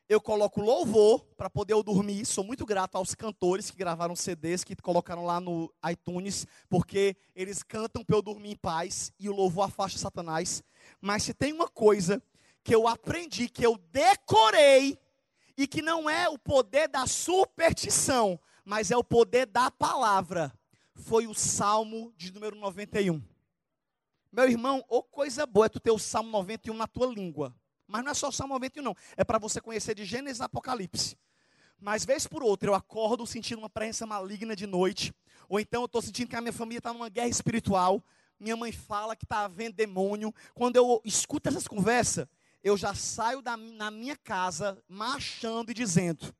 [0.08, 2.26] eu coloco louvor para poder eu dormir.
[2.26, 7.62] Sou muito grato aos cantores que gravaram CDs, que colocaram lá no iTunes, porque eles
[7.62, 10.64] cantam para eu dormir em paz e o louvor afasta Satanás.
[11.02, 12.24] Mas se tem uma coisa
[12.64, 14.98] que eu aprendi, que eu decorei,
[15.58, 20.54] e que não é o poder da superstição, mas é o poder da palavra,
[20.94, 23.22] foi o Salmo de número 91.
[24.32, 27.56] Meu irmão, ou coisa boa é tu ter o Salmo 91 na tua língua.
[27.88, 28.96] Mas não é só o Salmo 91, não.
[29.16, 31.18] É para você conhecer de Gênesis e Apocalipse.
[31.80, 35.14] Mas vez por outra eu acordo sentindo uma presença maligna de noite.
[35.48, 38.04] Ou então eu estou sentindo que a minha família está numa guerra espiritual.
[38.40, 40.34] Minha mãe fala que está havendo demônio.
[40.54, 42.28] Quando eu escuto essas conversas,
[42.64, 46.34] eu já saio da, na minha casa marchando e dizendo: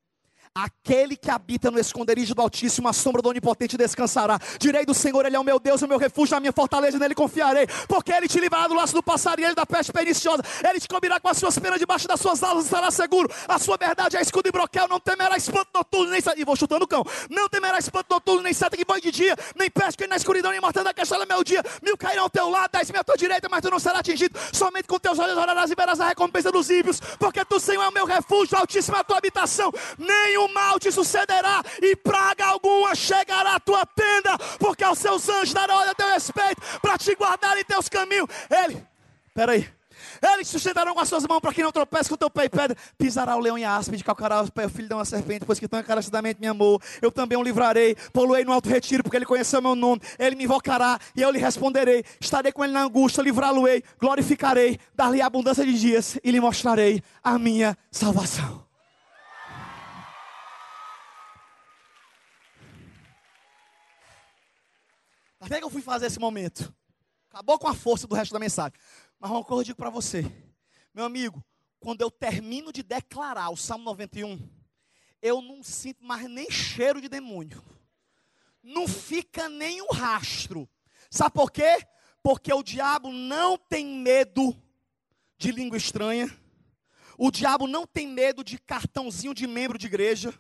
[0.58, 4.40] Aquele que habita no esconderijo do Altíssimo, a sombra do Onipotente descansará.
[4.60, 7.14] Direi do Senhor, Ele é o meu Deus, o meu refúgio, a minha fortaleza, nele
[7.14, 7.68] confiarei.
[7.88, 10.42] Porque Ele te livrará do laço do passarinho, da peste perniciosa.
[10.68, 13.32] Ele te cobrirá com as suas penas debaixo das suas asas, estará seguro.
[13.48, 16.42] A sua verdade é escudo e broquel, não temerá espanto noturno, nem seta.
[16.42, 17.04] E vou chutando o cão.
[17.30, 20.50] Não temerá espanto noturno, nem seta que vai de dia, nem peste que na escuridão,
[20.50, 21.62] nem mortando da castela meu dia.
[21.84, 24.40] Mil cairão ao teu lado, dez mil à tua direita, mas tu não serás atingido.
[24.52, 27.00] Somente com teus olhos orarás e verás a recompensa dos ímpios.
[27.20, 29.72] Porque tu, Senhor, é o meu refúgio, altíssimo é a tua habitação.
[30.00, 35.54] Nenhum mal te sucederá, e praga alguma chegará à tua tenda, porque aos seus anjos
[35.54, 38.28] darão a teu respeito, para te guardar em teus caminhos.
[38.50, 38.86] Ele,
[39.34, 39.78] peraí.
[40.22, 42.50] Eles sustentarão com as suas mãos para que não tropece com o teu pé e
[42.50, 42.78] pedra.
[42.98, 45.60] Pisará o leão e a áspide, calcará o pé o filho de uma serpente, pois
[45.60, 46.82] que tão encarecidamente me amou.
[47.02, 50.02] Eu também o livrarei, poluei no alto retiro, porque ele conheceu meu nome.
[50.18, 52.04] Ele me invocará e eu lhe responderei.
[52.20, 57.38] Estarei com ele na angústia, livrá-lo-ei, glorificarei, dar-lhe abundância de dias e lhe mostrarei a
[57.38, 58.67] minha salvação.
[65.40, 66.74] Até que eu fui fazer esse momento.
[67.30, 68.74] Acabou com a força do resto da mensagem.
[69.20, 70.24] Mas uma coisa eu digo para você,
[70.94, 71.44] meu amigo,
[71.80, 74.40] quando eu termino de declarar o Salmo 91,
[75.22, 77.64] eu não sinto mais nem cheiro de demônio.
[78.64, 80.68] Não fica nem um rastro.
[81.10, 81.86] Sabe por quê?
[82.22, 84.56] Porque o diabo não tem medo
[85.38, 86.30] de língua estranha.
[87.18, 90.34] O diabo não tem medo de cartãozinho de membro de igreja.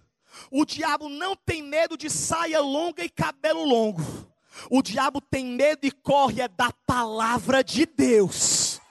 [0.51, 4.01] O diabo não tem medo de saia longa e cabelo longo.
[4.69, 8.81] O diabo tem medo e corre é da palavra de Deus.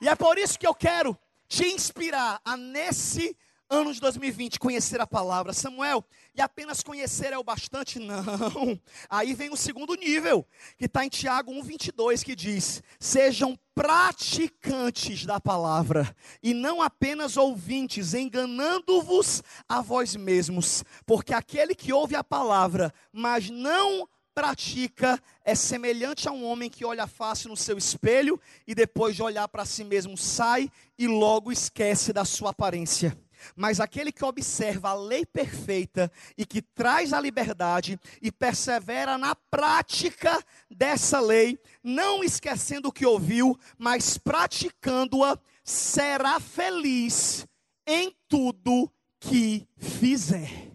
[0.00, 3.36] E é por isso que eu quero te inspirar a nesse
[3.68, 5.52] ano de 2020 conhecer a palavra.
[5.52, 6.04] Samuel,
[6.34, 7.98] e apenas conhecer é o bastante?
[7.98, 8.80] Não.
[9.08, 15.40] Aí vem o segundo nível, que está em Tiago 1,22, que diz: Sejam praticantes da
[15.40, 22.92] palavra, e não apenas ouvintes, enganando-vos a vós mesmos, porque aquele que ouve a palavra,
[23.12, 28.40] mas não pratica é semelhante a um homem que olha a face no seu espelho
[28.66, 33.16] e depois de olhar para si mesmo sai e logo esquece da sua aparência.
[33.54, 39.34] Mas aquele que observa a lei perfeita e que traz a liberdade e persevera na
[39.34, 47.46] prática dessa lei, não esquecendo o que ouviu, mas praticando-a, será feliz
[47.86, 50.72] em tudo que fizer.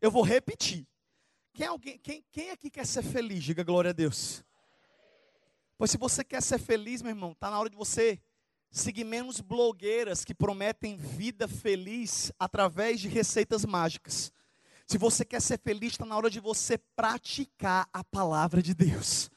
[0.00, 0.86] Eu vou repetir.
[1.62, 3.44] Quem, alguém, quem, quem aqui quer ser feliz?
[3.44, 4.42] Diga glória a Deus.
[5.78, 8.20] Pois se você quer ser feliz, meu irmão, está na hora de você
[8.68, 14.32] seguir menos blogueiras que prometem vida feliz através de receitas mágicas.
[14.88, 19.30] Se você quer ser feliz, está na hora de você praticar a palavra de Deus.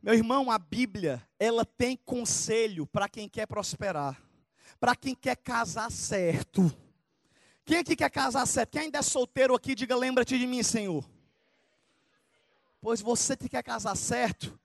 [0.00, 4.22] Meu irmão, a Bíblia, ela tem conselho para quem quer prosperar,
[4.78, 6.72] para quem quer casar certo.
[7.64, 8.70] Quem aqui quer casar certo?
[8.70, 11.04] Quem ainda é solteiro aqui, diga: lembra-te de mim, Senhor.
[12.80, 14.58] Pois você que quer casar certo,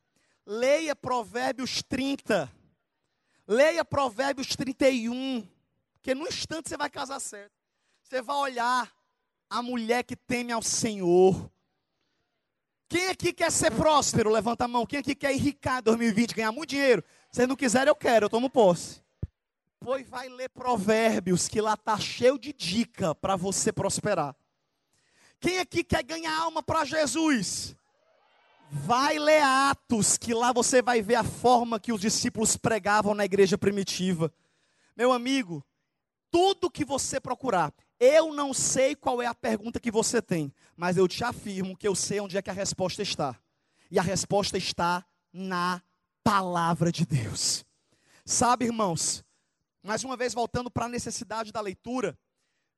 [0.45, 2.51] leia Provérbios 30.
[3.47, 5.45] Leia Provérbios 31.
[5.93, 7.51] Porque no instante você vai casar certo.
[8.01, 8.91] Você vai olhar
[9.49, 11.51] a mulher que teme ao Senhor.
[12.87, 14.29] Quem aqui quer ser próspero?
[14.29, 14.85] Levanta a mão.
[14.85, 17.03] Quem aqui quer enricar em 2020, ganhar muito dinheiro?
[17.31, 19.03] Se não quiser, eu quero, eu tomo posse.
[19.79, 24.35] Pois vai ler Provérbios, que lá está cheio de dica para você prosperar.
[25.39, 27.75] Quem aqui quer ganhar alma para Jesus?
[28.71, 33.25] Vai ler Atos, que lá você vai ver a forma que os discípulos pregavam na
[33.25, 34.33] igreja primitiva.
[34.95, 35.63] Meu amigo,
[36.31, 40.97] tudo que você procurar, eu não sei qual é a pergunta que você tem, mas
[40.97, 43.39] eu te afirmo que eu sei onde é que a resposta está.
[43.89, 45.81] E a resposta está na
[46.23, 47.63] palavra de Deus.
[48.25, 49.23] Sabe, irmãos,
[49.83, 52.17] mais uma vez voltando para a necessidade da leitura,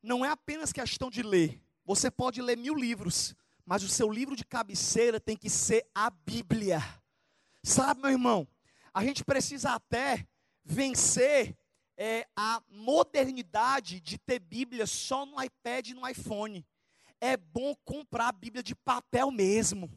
[0.04, 1.62] não é apenas questão de ler.
[1.86, 3.34] Você pode ler mil livros,
[3.68, 6.82] mas o seu livro de cabeceira tem que ser a Bíblia.
[7.62, 8.48] Sabe, meu irmão,
[8.94, 10.26] a gente precisa até
[10.64, 11.54] vencer
[11.98, 16.66] é, a modernidade de ter Bíblia só no iPad e no iPhone.
[17.20, 19.92] É bom comprar a Bíblia de papel mesmo.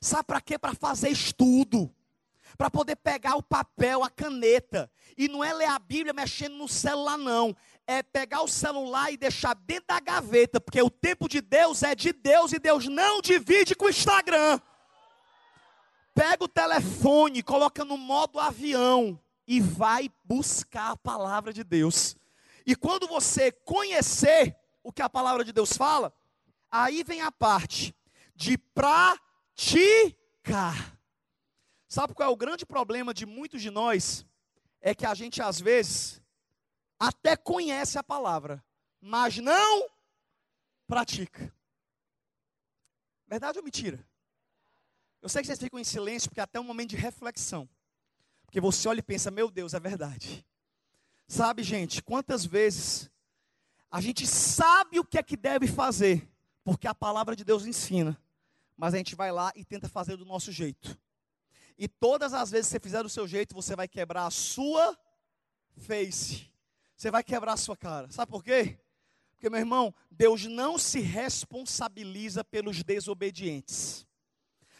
[0.00, 0.56] Sabe para quê?
[0.56, 1.92] Para fazer estudo.
[2.56, 4.90] Para poder pegar o papel, a caneta.
[5.16, 7.54] E não é ler a Bíblia mexendo no celular, não
[7.88, 11.94] é pegar o celular e deixar dentro da gaveta, porque o tempo de Deus é
[11.94, 14.60] de Deus e Deus não divide com o Instagram.
[16.14, 22.14] Pega o telefone, coloca no modo avião e vai buscar a palavra de Deus.
[22.66, 26.12] E quando você conhecer o que a palavra de Deus fala,
[26.70, 27.96] aí vem a parte
[28.36, 29.16] de praticar.
[31.88, 34.26] Sabe qual é o grande problema de muitos de nós?
[34.80, 36.22] É que a gente às vezes
[36.98, 38.62] até conhece a palavra,
[39.00, 39.88] mas não
[40.86, 41.52] pratica.
[43.26, 44.06] Verdade ou mentira?
[45.22, 47.68] Eu sei que vocês ficam em silêncio porque é até um momento de reflexão.
[48.44, 50.46] Porque você olha e pensa, meu Deus, é verdade.
[51.26, 53.10] Sabe, gente, quantas vezes
[53.90, 56.28] a gente sabe o que é que deve fazer,
[56.62, 58.20] porque a palavra de Deus ensina,
[58.76, 60.98] mas a gente vai lá e tenta fazer do nosso jeito.
[61.78, 64.98] E todas as vezes que você fizer do seu jeito, você vai quebrar a sua
[65.76, 66.48] face
[66.98, 68.10] você vai quebrar a sua cara.
[68.10, 68.76] Sabe por quê?
[69.30, 74.04] Porque, meu irmão, Deus não se responsabiliza pelos desobedientes.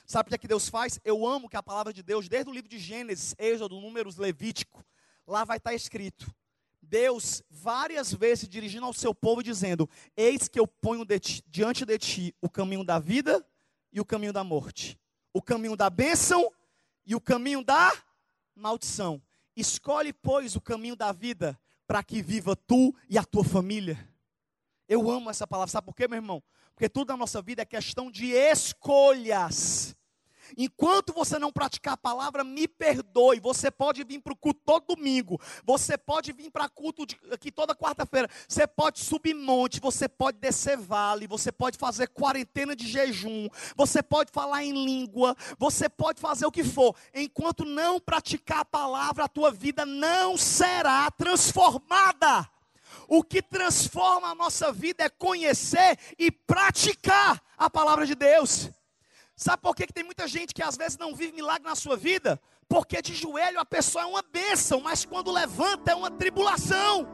[0.04, 0.98] Sabe o que, é que Deus faz?
[1.04, 4.84] Eu amo que a palavra de Deus, desde o livro de Gênesis, Êxodo, Números, Levítico,
[5.28, 6.28] lá vai estar escrito.
[6.82, 11.84] Deus, várias vezes, dirigindo ao seu povo, dizendo: Eis que eu ponho de ti, diante
[11.84, 13.46] de ti o caminho da vida
[13.92, 14.98] e o caminho da morte,
[15.32, 16.50] o caminho da bênção
[17.08, 17.90] e o caminho da
[18.54, 19.20] maldição.
[19.56, 24.06] Escolhe, pois, o caminho da vida, para que viva tu e a tua família.
[24.86, 26.42] Eu amo essa palavra, sabe por quê, meu irmão?
[26.74, 29.96] Porque tudo na nossa vida é questão de escolhas.
[30.56, 33.40] Enquanto você não praticar a palavra, me perdoe.
[33.40, 35.40] Você pode vir para o culto todo domingo.
[35.64, 38.28] Você pode vir para culto de, aqui toda quarta-feira.
[38.46, 39.80] Você pode subir monte.
[39.80, 41.26] Você pode descer vale.
[41.26, 43.48] Você pode fazer quarentena de jejum.
[43.76, 45.36] Você pode falar em língua.
[45.58, 46.94] Você pode fazer o que for.
[47.14, 52.48] Enquanto não praticar a palavra, a tua vida não será transformada.
[53.06, 58.70] O que transforma a nossa vida é conhecer e praticar a palavra de Deus.
[59.38, 61.96] Sabe por que, que tem muita gente que às vezes não vive milagre na sua
[61.96, 62.40] vida?
[62.68, 67.06] Porque de joelho a pessoa é uma bênção, mas quando levanta é uma tribulação.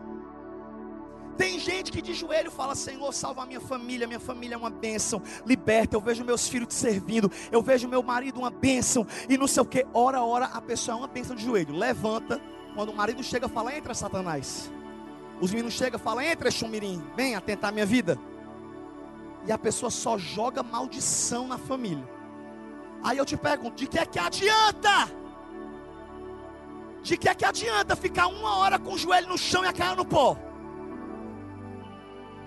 [1.37, 4.71] Tem gente que de joelho fala: Senhor, salva a minha família, minha família é uma
[4.71, 5.97] bênção, liberta.
[5.97, 9.63] Eu vejo meus filhos te servindo, eu vejo meu marido uma bênção, e não sei
[9.63, 9.87] o que.
[9.93, 11.77] Ora, ora, a pessoa é uma bênção de joelho.
[11.77, 12.41] Levanta,
[12.75, 14.73] quando o marido chega, fala: Entra, Satanás.
[15.43, 18.19] Os meninos chegam, fala: Entra, Chumirim, vem atentar minha vida.
[19.47, 22.14] E a pessoa só joga maldição na família.
[23.05, 25.11] Aí eu te pergunto: de que é que adianta?
[27.03, 29.73] De que é que adianta ficar uma hora com o joelho no chão e a
[29.75, 30.39] cara no pó?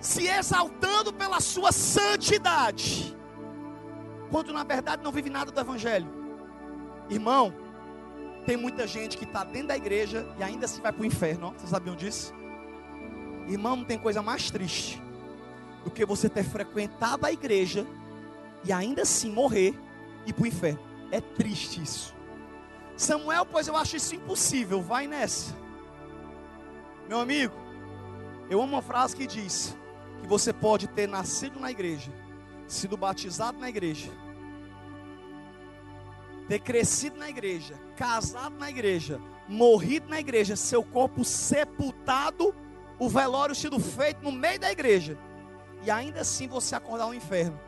[0.00, 3.16] Se exaltando pela sua santidade,
[4.30, 6.08] quando na verdade não vive nada do Evangelho.
[7.08, 7.54] Irmão,
[8.44, 11.54] tem muita gente que está dentro da igreja e ainda se vai para o inferno.
[11.56, 12.34] Vocês sabiam disso?
[13.46, 15.00] Irmão, não tem coisa mais triste
[15.84, 17.86] do que você ter frequentado a igreja
[18.64, 19.78] e ainda assim morrer
[20.26, 20.80] e para o inferno.
[21.10, 22.14] É triste isso.
[22.96, 24.82] Samuel, pois eu acho isso impossível.
[24.82, 25.54] Vai nessa.
[27.08, 27.54] Meu amigo,
[28.50, 29.76] eu amo uma frase que diz
[30.20, 32.12] que você pode ter nascido na igreja,
[32.66, 34.10] sido batizado na igreja,
[36.48, 42.54] ter crescido na igreja, casado na igreja, morrido na igreja, seu corpo sepultado,
[42.98, 45.16] o velório sido feito no meio da igreja,
[45.84, 47.58] e ainda assim você acordar no inferno,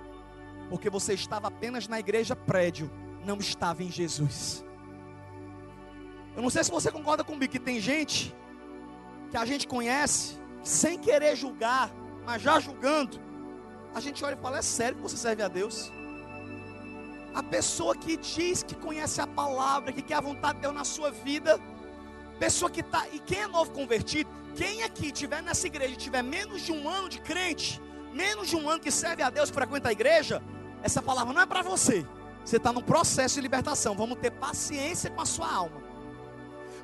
[0.70, 2.88] porque você estava apenas na igreja prédio,
[3.26, 4.64] não estava em Jesus.
[6.36, 8.34] Eu não sei se você concorda comigo que tem gente
[9.30, 11.90] que a gente conhece, sem querer julgar,
[12.24, 13.20] mas já julgando,
[13.94, 15.92] a gente olha e fala: é sério que você serve a Deus?
[17.34, 20.84] A pessoa que diz que conhece a palavra, que quer a vontade de Deus na
[20.84, 21.60] sua vida,
[22.38, 26.62] pessoa que está, e quem é novo convertido, quem aqui estiver nessa igreja, tiver menos
[26.62, 27.80] de um ano de crente,
[28.12, 30.42] menos de um ano que serve a Deus, frequenta a igreja,
[30.82, 32.06] essa palavra não é para você.
[32.44, 33.94] Você está no processo de libertação.
[33.94, 35.82] Vamos ter paciência com a sua alma.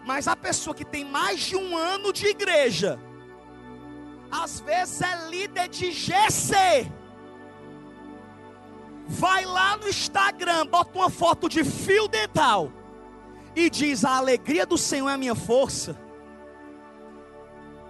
[0.04, 2.98] Mas a pessoa que tem mais de um ano de igreja,
[4.30, 6.90] às vezes é líder de GC.
[9.08, 12.70] Vai lá no Instagram, bota uma foto de fio dental
[13.54, 15.98] e diz: A alegria do Senhor é a minha força.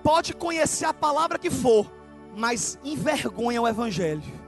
[0.02, 1.90] Pode conhecer a palavra que for,
[2.34, 4.45] mas envergonha o Evangelho.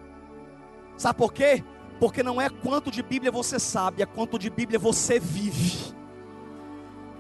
[0.99, 1.65] Sabe por quê?
[2.01, 5.95] Porque não é quanto de Bíblia você sabe, é quanto de Bíblia você vive.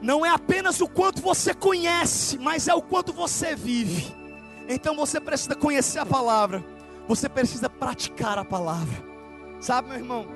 [0.02, 4.14] Não é apenas o quanto você conhece, mas é o quanto você vive.
[4.68, 6.64] Então você precisa conhecer a palavra,
[7.06, 9.02] você precisa praticar a palavra.
[9.60, 10.26] Sabe, meu irmão,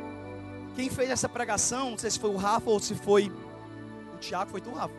[0.75, 3.31] quem fez essa pregação, não sei se foi o Rafa ou se foi
[4.15, 4.95] o Tiago, foi tu, Rafa.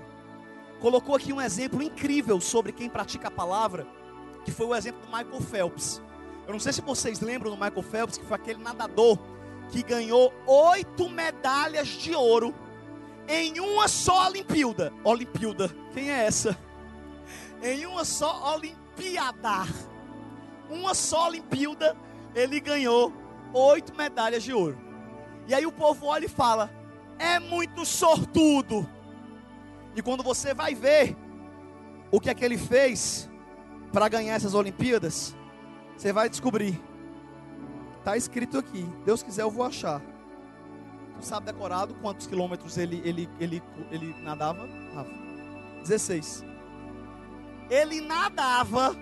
[0.82, 3.88] Colocou aqui um exemplo incrível sobre quem pratica a palavra,
[4.44, 6.02] que foi o exemplo do Michael Phelps.
[6.46, 9.18] Eu não sei se vocês lembram do Michael Phelps, que foi aquele nadador
[9.70, 12.54] que ganhou oito medalhas de ouro
[13.28, 14.92] em uma só Olimpíada.
[15.04, 16.58] Olimpíada, quem é essa?
[17.62, 19.66] Em uma só Olimpíada.
[20.70, 21.96] Uma só Olimpíada,
[22.36, 23.14] ele ganhou
[23.54, 24.78] oito medalhas de ouro.
[25.48, 26.70] E aí o povo olha e fala:
[27.18, 28.88] é muito sortudo.
[29.96, 31.16] E quando você vai ver
[32.12, 33.30] o que é que ele fez
[33.92, 35.36] para ganhar essas Olimpíadas,
[35.98, 36.80] você vai descobrir.
[38.00, 38.86] Está escrito aqui.
[39.06, 40.02] Deus quiser, eu vou achar
[41.24, 44.68] sabe decorado quantos quilômetros ele, ele, ele, ele nadava?
[44.94, 45.12] Rafa?
[45.82, 46.44] 16.
[47.70, 48.96] Ele nadava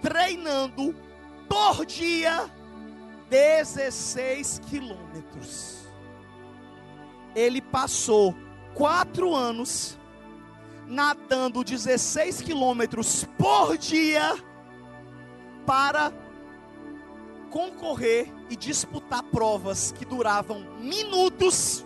[0.00, 0.94] treinando
[1.48, 2.50] por dia
[3.28, 5.86] 16 quilômetros.
[7.34, 8.34] Ele passou
[8.74, 9.98] quatro anos
[10.86, 14.34] nadando 16 quilômetros por dia
[15.66, 16.12] para
[17.50, 21.84] concorrer e disputar provas que duravam minutos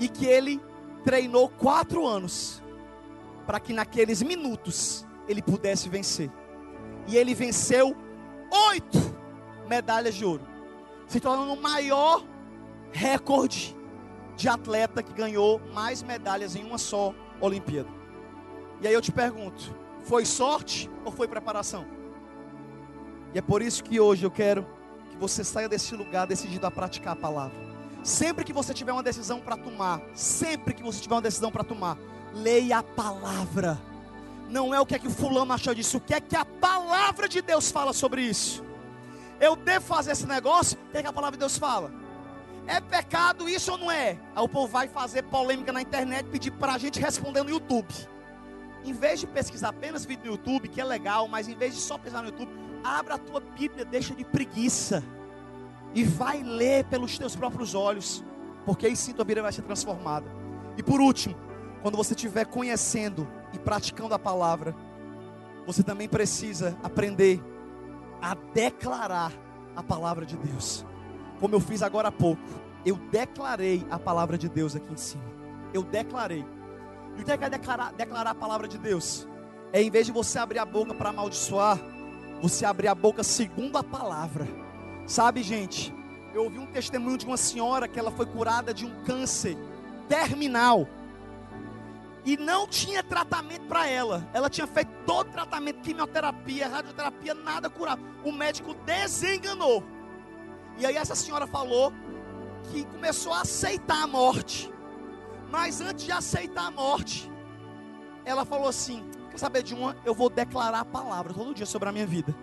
[0.00, 0.60] e que ele
[1.04, 2.62] treinou quatro anos
[3.46, 6.30] para que naqueles minutos ele pudesse vencer.
[7.06, 7.96] E ele venceu
[8.68, 8.98] oito
[9.68, 10.44] medalhas de ouro,
[11.06, 12.24] se tornando o maior
[12.90, 13.76] recorde
[14.36, 17.88] de atleta que ganhou mais medalhas em uma só Olimpíada.
[18.80, 21.86] E aí eu te pergunto: foi sorte ou foi preparação?
[23.34, 24.66] E é por isso que hoje eu quero
[25.10, 27.56] que você saia desse lugar decidido a praticar a palavra.
[28.02, 31.64] Sempre que você tiver uma decisão para tomar, sempre que você tiver uma decisão para
[31.64, 31.98] tomar,
[32.32, 33.80] leia a palavra.
[34.48, 36.44] Não é o que é que o fulano achou disso, o que é que a
[36.44, 38.62] palavra de Deus fala sobre isso.
[39.40, 41.90] Eu devo fazer esse negócio, o que é que a palavra de Deus fala?
[42.66, 44.18] É pecado isso ou não é?
[44.34, 47.92] Aí o povo vai fazer polêmica na internet, pedir para a gente responder no YouTube.
[48.84, 51.80] Em vez de pesquisar apenas vídeo no YouTube, que é legal, mas em vez de
[51.80, 52.50] só pesquisar no YouTube,
[52.86, 55.02] abra a tua Bíblia, deixa de preguiça
[55.94, 58.24] e vai ler pelos teus próprios olhos,
[58.64, 60.26] porque aí sim tua Bíblia vai ser transformada.
[60.76, 61.34] E por último,
[61.82, 64.74] quando você estiver conhecendo e praticando a palavra,
[65.66, 67.42] você também precisa aprender
[68.22, 69.32] a declarar
[69.74, 70.84] a palavra de Deus.
[71.40, 72.42] Como eu fiz agora há pouco,
[72.84, 75.24] eu declarei a palavra de Deus aqui em cima.
[75.74, 76.44] Eu declarei.
[77.16, 79.26] E o que é declarar, declarar a palavra de Deus?
[79.72, 81.78] É em vez de você abrir a boca para amaldiçoar,
[82.40, 84.46] você abrir a boca segundo a palavra.
[85.06, 85.94] Sabe, gente,
[86.34, 89.56] eu ouvi um testemunho de uma senhora que ela foi curada de um câncer
[90.08, 90.86] terminal.
[92.24, 94.28] E não tinha tratamento para ela.
[94.34, 98.02] Ela tinha feito todo tratamento, quimioterapia, radioterapia, nada curava.
[98.24, 99.82] O médico desenganou.
[100.76, 101.92] E aí essa senhora falou
[102.64, 104.72] que começou a aceitar a morte.
[105.50, 107.30] Mas antes de aceitar a morte,
[108.24, 109.08] ela falou assim:
[109.40, 109.96] saber de uma?
[110.04, 112.34] Eu vou declarar a palavra todo dia sobre a minha vida.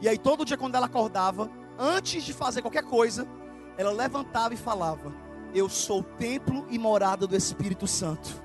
[0.00, 3.26] E aí todo dia quando ela acordava, antes de fazer qualquer coisa,
[3.76, 5.14] ela levantava e falava:
[5.54, 8.42] Eu sou templo e morada do Espírito Santo.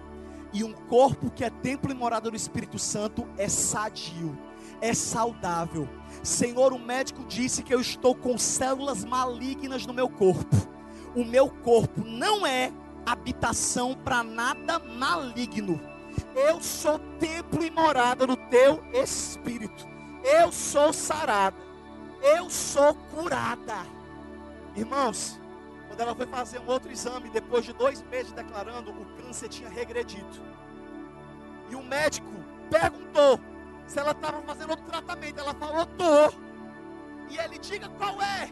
[0.54, 4.38] E um corpo que é templo e morada do Espírito Santo é sadio,
[4.80, 5.90] é saudável.
[6.22, 10.56] Senhor, o médico disse que eu estou com células malignas no meu corpo.
[11.16, 12.72] O meu corpo não é
[13.06, 15.93] habitação para nada maligno.
[16.36, 19.88] Eu sou templo e morada do teu espírito.
[20.24, 21.58] Eu sou sarada.
[22.22, 23.86] Eu sou curada.
[24.76, 25.40] Irmãos,
[25.88, 29.70] quando ela foi fazer um outro exame, depois de dois meses declarando, o câncer tinha
[29.70, 30.42] regredido.
[31.70, 32.32] E o médico
[32.70, 33.40] perguntou
[33.86, 35.40] se ela estava fazendo outro tratamento.
[35.40, 36.30] Ela falou, tô.
[37.30, 38.52] E ele, diga qual é.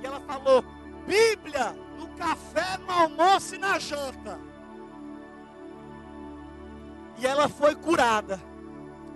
[0.00, 0.64] E ela falou,
[1.06, 4.38] Bíblia, no café, no almoço e na janta.
[7.18, 8.40] E ela foi curada,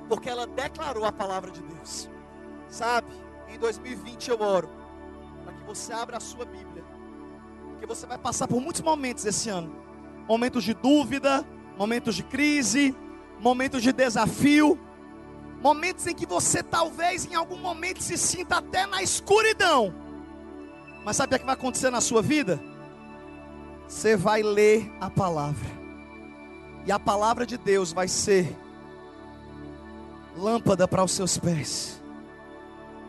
[0.08, 2.10] porque ela declarou a palavra de Deus.
[2.68, 3.08] Sabe,
[3.48, 4.68] em 2020 eu oro,
[5.44, 6.84] para que você abra a sua Bíblia,
[7.70, 9.86] porque você vai passar por muitos momentos esse ano
[10.26, 11.46] momentos de dúvida,
[11.78, 12.94] momentos de crise,
[13.40, 14.78] momentos de desafio,
[15.62, 19.94] momentos em que você talvez em algum momento se sinta até na escuridão.
[21.04, 22.60] Mas sabe o que vai acontecer na sua vida?
[23.86, 25.85] Você vai ler a palavra.
[26.86, 28.56] E a palavra de Deus vai ser
[30.36, 32.00] lâmpada para os seus pés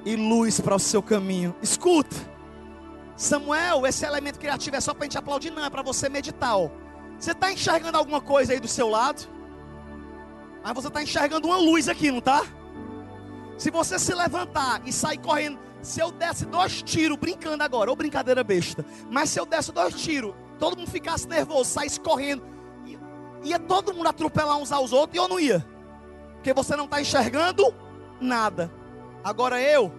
[0.04, 1.56] e luz para o seu caminho.
[1.62, 2.16] Escuta,
[3.16, 6.58] Samuel, esse elemento criativo é só para a gente aplaudir, não, é para você meditar.
[6.58, 6.70] Ó.
[7.20, 9.28] Você está enxergando alguma coisa aí do seu lado?
[10.64, 12.44] Mas você está enxergando uma luz aqui, não está?
[13.58, 17.96] Se você se levantar e sair correndo, se eu desse dois tiros, brincando agora, ou
[17.96, 22.44] brincadeira besta, mas se eu desse dois tiros, todo mundo ficasse nervoso, saísse correndo,
[23.44, 25.66] ia todo mundo atropelar uns aos outros e eu não ia,
[26.34, 27.74] porque você não está enxergando
[28.20, 28.72] nada.
[29.24, 29.92] Agora eu,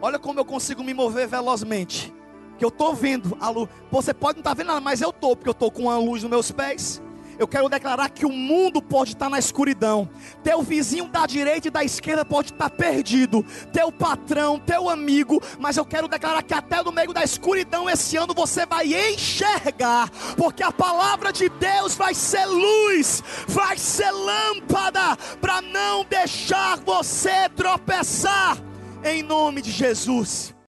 [0.00, 2.12] olha como eu consigo me mover velozmente,
[2.58, 3.68] que eu estou vendo a luz.
[3.90, 5.98] Você pode não estar tá vendo nada, mas eu estou, porque eu estou com a
[5.98, 7.02] luz nos meus pés
[7.38, 10.08] eu quero declarar que o mundo pode estar na escuridão.
[10.42, 13.44] Teu vizinho da direita e da esquerda pode estar perdido.
[13.72, 15.42] Teu patrão, teu amigo.
[15.58, 20.10] Mas eu quero declarar que até no meio da escuridão esse ano você vai enxergar.
[20.36, 25.16] Porque a palavra de Deus vai ser luz, vai ser lâmpada.
[25.40, 28.56] Para não deixar você tropeçar.
[29.04, 30.55] Em nome de Jesus.